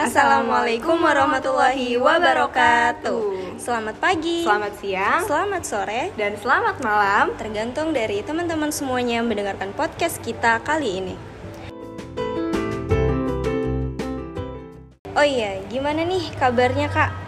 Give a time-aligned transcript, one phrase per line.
[0.00, 3.60] Assalamualaikum warahmatullahi wabarakatuh.
[3.60, 7.36] Selamat pagi, Selamat siang selamat sore, dan selamat malam.
[7.36, 11.14] tergantung dari teman-teman semuanya yang mendengarkan podcast kita kali ini.
[15.12, 17.19] Oh iya, gimana nih kabarnya kak?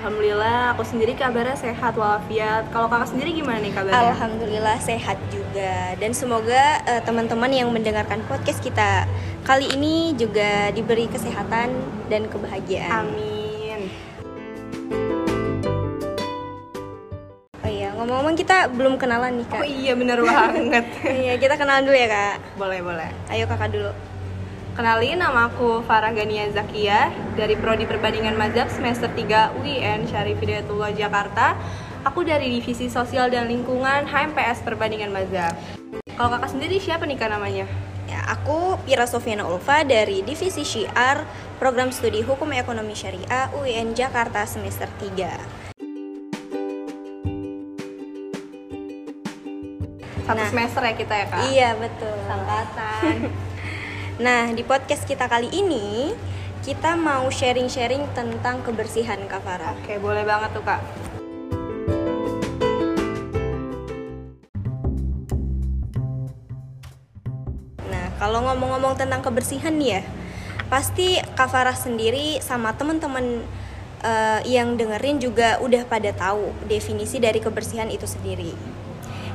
[0.00, 2.72] Alhamdulillah, aku sendiri kabarnya sehat walafiat.
[2.72, 4.16] Kalau kakak sendiri gimana nih kabarnya?
[4.16, 9.04] Alhamdulillah sehat juga dan semoga eh, teman-teman yang mendengarkan podcast kita
[9.44, 11.76] kali ini juga diberi kesehatan
[12.08, 13.12] dan kebahagiaan.
[13.12, 13.92] Amin.
[17.60, 19.60] Oh iya, ngomong-ngomong kita belum kenalan nih kak.
[19.60, 20.84] Oh iya bener banget.
[21.28, 22.36] Iya, kita kenalan dulu ya kak.
[22.56, 23.08] boleh boleh.
[23.28, 23.92] Ayo kakak dulu.
[24.70, 30.94] Kenalin nama aku Farah Gania Zakia dari Prodi Perbandingan Mazhab semester 3 UIN Syarif Hidayatullah
[30.94, 31.58] Jakarta.
[32.06, 35.52] Aku dari Divisi Sosial dan Lingkungan HMPS Perbandingan Mazhab.
[36.14, 37.66] Kalau kakak sendiri siapa nih kak namanya?
[38.06, 41.26] Ya, aku Pira Sofiana Ulfa dari Divisi Syiar
[41.60, 45.34] Program Studi Hukum Ekonomi Syariah UIN Jakarta semester 3.
[50.24, 50.46] Satu Nah.
[50.46, 51.40] semester ya kita ya kak?
[51.50, 52.16] Iya, betul.
[52.30, 53.16] Angkatan.
[54.20, 56.12] Nah, di podcast kita kali ini
[56.60, 59.72] kita mau sharing-sharing tentang kebersihan Kak Farah.
[59.80, 60.84] Oke boleh banget tuh kak.
[67.88, 70.04] Nah, kalau ngomong-ngomong tentang kebersihan ya,
[70.68, 73.40] pasti Kak Farah sendiri sama teman-teman
[74.04, 78.52] eh, yang dengerin juga udah pada tahu definisi dari kebersihan itu sendiri.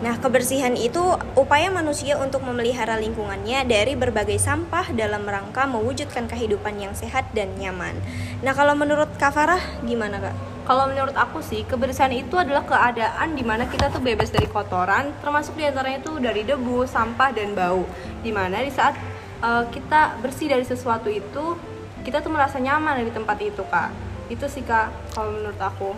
[0.00, 1.00] Nah, kebersihan itu
[1.36, 7.52] upaya manusia untuk memelihara lingkungannya dari berbagai sampah dalam rangka mewujudkan kehidupan yang sehat dan
[7.60, 7.92] nyaman.
[8.40, 10.32] Nah, kalau menurut Kak Farah gimana, Kak?
[10.64, 15.12] Kalau menurut aku sih, kebersihan itu adalah keadaan di mana kita tuh bebas dari kotoran,
[15.20, 17.84] termasuk di antaranya itu dari debu, sampah, dan bau.
[18.24, 18.96] Di mana di saat
[19.44, 21.60] uh, kita bersih dari sesuatu itu,
[22.08, 23.92] kita tuh merasa nyaman di tempat itu, kak.
[24.32, 25.92] Itu sih kak, kalau menurut aku.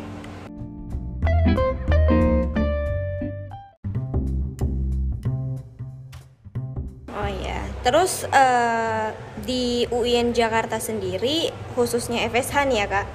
[7.82, 9.08] Terus eh,
[9.42, 13.06] di UIN Jakarta sendiri, khususnya FSH nih ya kak,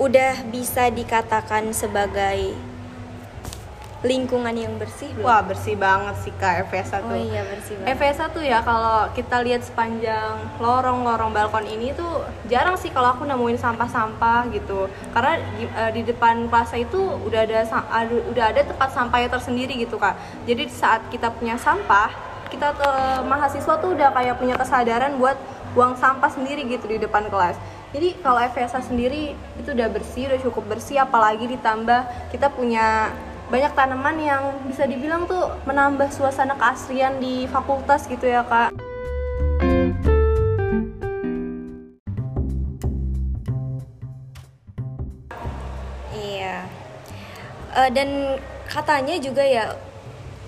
[0.00, 2.56] udah bisa dikatakan sebagai
[3.98, 5.26] lingkungan yang bersih belum?
[5.26, 7.18] Wah bersih banget sih kak FSA oh tuh.
[7.18, 7.98] iya bersih banget.
[7.98, 13.26] FSA tuh ya kalau kita lihat sepanjang lorong-lorong balkon ini tuh jarang sih kalau aku
[13.26, 18.60] nemuin sampah-sampah gitu karena di, eh, di depan kelas itu udah ada, ada- udah ada
[18.70, 20.14] tempat sampahnya tersendiri gitu kak
[20.46, 25.36] jadi saat kita punya sampah kita tuh mahasiswa tuh udah kayak punya kesadaran buat
[25.76, 27.60] buang sampah sendiri gitu di depan kelas
[27.92, 33.12] jadi kalau FSA sendiri itu udah bersih udah cukup bersih apalagi ditambah kita punya
[33.48, 38.72] banyak tanaman yang bisa dibilang tuh menambah suasana keasrian di fakultas gitu ya kak
[46.18, 46.66] Iya.
[47.78, 48.08] Eh, dan
[48.68, 49.72] katanya juga ya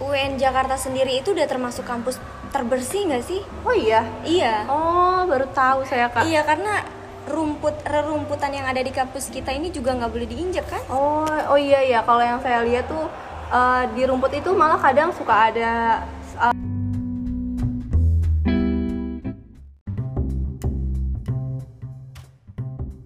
[0.00, 2.16] UIN Jakarta sendiri itu udah termasuk kampus
[2.50, 3.40] terbersih nggak sih?
[3.62, 4.64] oh iya Iya.
[4.66, 6.82] oh baru tahu saya kak Iya karena
[7.28, 10.82] rumput rerumputan yang ada di kampus kita ini juga nggak boleh diinjak kan?
[10.88, 13.06] oh oh iya ya kalau yang saya lihat tuh
[13.50, 16.02] eh, di rumput itu malah kadang suka ada
[16.42, 16.54] eh,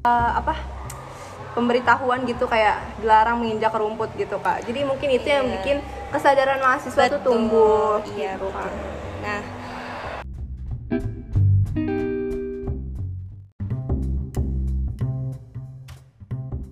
[0.05, 0.74] eh, apa
[1.54, 5.53] pemberitahuan gitu kayak dilarang menginjak rumput gitu kak jadi mungkin itu yang Iya.
[5.56, 5.76] bikin
[6.10, 7.25] kesadaran mahasiswa tuh Betul.
[7.25, 8.70] tumbuh Iya, gitu, betul.
[9.20, 9.41] Nah,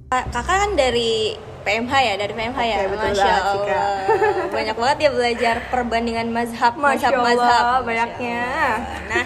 [0.07, 1.33] Kak- kakak kan dari
[1.63, 3.81] PMH ya, dari PMH ya, Oke, betul masya banget Kak.
[3.81, 7.41] Allah, banyak banget ya belajar perbandingan mazhab, Masya mazhab, mazhab.
[7.41, 8.43] Allah, Masya banyaknya.
[8.45, 8.77] Allah.
[9.09, 9.25] Nah,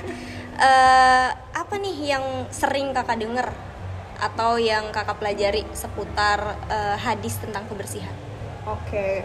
[0.60, 3.48] eh, apa nih yang sering kakak denger
[4.18, 8.12] atau yang kakak pelajari seputar eh, hadis tentang kebersihan?
[8.66, 9.22] Oke,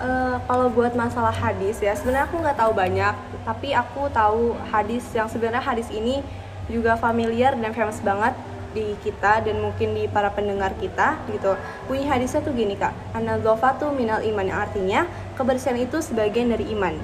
[0.00, 3.12] Eh, kalau buat masalah hadis ya sebenarnya aku nggak tahu banyak,
[3.44, 6.24] tapi aku tahu hadis yang sebenarnya hadis ini
[6.72, 8.32] juga familiar dan famous banget
[8.72, 11.52] di kita dan mungkin di para pendengar kita gitu.
[11.84, 15.00] Bunyi hadisnya tuh gini kak, anadzofatu minal iman yang artinya
[15.36, 16.96] kebersihan itu sebagian dari iman.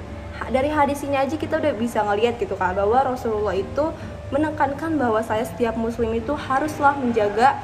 [0.49, 3.93] Dari hadis ini aja kita udah bisa ngelihat gitu kak bahwa Rasulullah itu
[4.29, 7.55] menekankan bahwa saya setiap muslim itu haruslah menjaga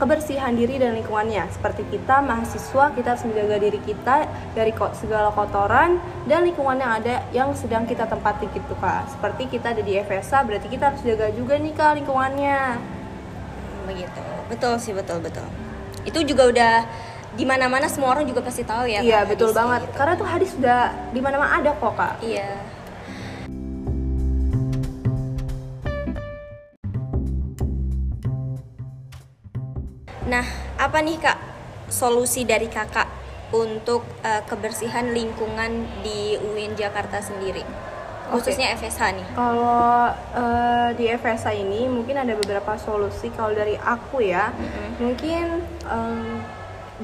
[0.00, 1.46] kebersihan diri dan lingkungannya.
[1.52, 7.22] Seperti kita mahasiswa, kita harus menjaga diri kita dari segala kotoran dan lingkungan yang ada
[7.30, 9.06] yang sedang kita tempati gitu kak.
[9.12, 12.80] Seperti kita ada di FSA, berarti kita harus jaga juga nih kak lingkungannya.
[13.86, 15.48] Begitu betul sih betul betul
[16.04, 16.74] itu juga udah
[17.32, 19.88] di mana mana semua orang juga pasti tahu ya iya betul banget.
[19.88, 19.96] gitu.
[19.96, 22.20] Karena tuh hadis sudah di mana-mana ada kok kak.
[22.20, 22.60] iya
[30.32, 30.48] Nah,
[30.80, 31.36] apa nih kak
[31.92, 33.04] solusi dari kakak
[33.52, 37.60] untuk uh, kebersihan lingkungan di UIN Jakarta sendiri,
[38.32, 38.88] khususnya okay.
[38.88, 39.26] FSH nih?
[39.36, 43.28] Kalau uh, di FSH ini mungkin ada beberapa solusi.
[43.36, 44.90] Kalau dari aku ya, mm-hmm.
[45.04, 45.44] mungkin
[45.84, 46.40] um,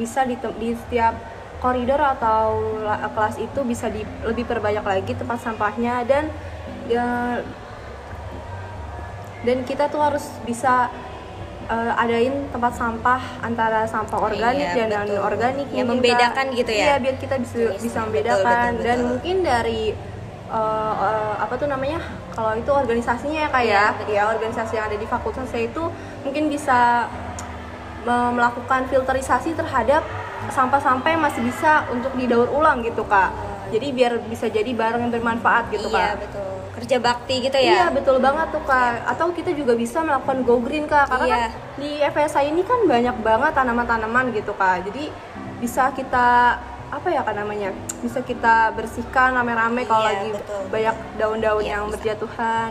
[0.01, 1.13] bisa di, di setiap
[1.61, 2.81] koridor atau
[3.13, 6.33] kelas itu bisa di, lebih perbanyak lagi tempat sampahnya dan
[6.89, 7.45] ya,
[9.45, 10.89] dan kita tuh harus bisa
[11.69, 16.85] uh, adain tempat sampah antara sampah organik iya, dan non organik yang membedakan gitu ya?
[16.85, 18.43] Iya biar kita bisa yes, iya bisa membedakan.
[18.43, 18.85] betul, betul, betul.
[18.85, 19.83] dan mungkin dari
[20.49, 22.01] uh, uh, apa tuh namanya
[22.33, 25.85] kalau itu organisasinya ya kayak ya, ya organisasi yang ada di fakultas saya itu
[26.25, 27.09] mungkin bisa
[28.09, 30.01] melakukan filterisasi terhadap
[30.49, 33.29] sampah-sampah yang masih bisa untuk didaur ulang gitu kak.
[33.69, 36.25] Jadi biar bisa jadi barang yang bermanfaat gitu iya, kak.
[36.25, 37.75] betul kerja bakti gitu ya?
[37.75, 39.03] Iya betul banget tuh kak.
[39.11, 41.11] Atau kita juga bisa melakukan go green kak.
[41.11, 41.35] Karena iya.
[41.35, 44.87] kan di FSA ini kan banyak banget tanaman-tanaman gitu kak.
[44.87, 45.11] Jadi
[45.59, 46.59] bisa kita
[46.89, 47.75] apa ya kan namanya?
[48.01, 51.93] Bisa kita bersihkan rame-rame kalau iya, lagi betul, banyak daun-daun iya, yang bisa.
[51.99, 52.71] berjatuhan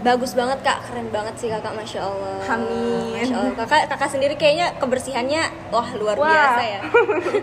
[0.00, 4.34] bagus banget kak keren banget sih kakak masya allah amin masya allah kakak kakak sendiri
[4.40, 6.28] kayaknya kebersihannya wah luar wah.
[6.28, 6.80] biasa ya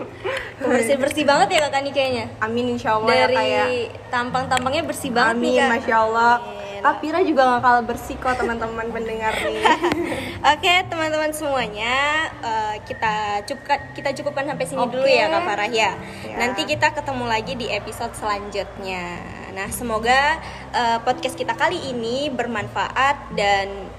[0.74, 3.64] bersih bersih banget ya kakak nih kayaknya amin insya allah ya, dari ya,
[4.10, 6.34] tampang tampangnya bersih banget amin, nih kak masya allah
[6.78, 9.66] Apira juga gak kalah bersih kok teman-teman pendengar nih.
[10.54, 14.94] Oke teman-teman semuanya uh, kita cukupkan kita cukupkan sampai sini okay.
[14.94, 15.90] dulu ya Kak Farah ya.
[16.22, 16.36] ya.
[16.38, 19.18] Nanti kita ketemu lagi di episode selanjutnya.
[19.58, 20.38] Nah, semoga
[20.70, 23.90] uh, podcast kita kali ini bermanfaat dan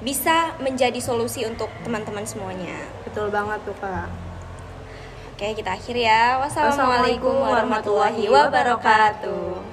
[0.00, 2.80] bisa menjadi solusi untuk teman-teman semuanya.
[3.04, 4.08] Betul banget tuh, Kak.
[5.36, 6.40] Oke, kita akhiri ya.
[6.40, 9.71] Wassalamualaikum warahmatullahi wabarakatuh.